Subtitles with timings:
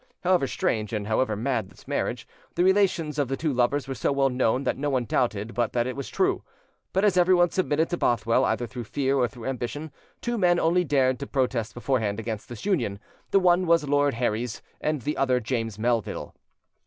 [0.23, 4.11] However strange and however mad this marriage, the relations of the two lovers were so
[4.11, 6.41] well known that no one doubted but that it was true.
[6.91, 10.83] But as everyone submitted to Bothwell, either through fear or through ambition, two men only
[10.83, 15.39] dared to protest beforehand against this union: the one was Lord Herries, and the other
[15.39, 16.33] James Melville.